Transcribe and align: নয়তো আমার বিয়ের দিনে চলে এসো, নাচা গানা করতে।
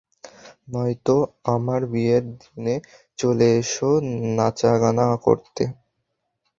নয়তো 0.67 1.15
আমার 1.55 1.81
বিয়ের 1.91 2.23
দিনে 2.39 2.75
চলে 3.19 3.47
এসো, 3.59 3.89
নাচা 4.37 4.71
গানা 4.81 5.07
করতে। 5.25 5.63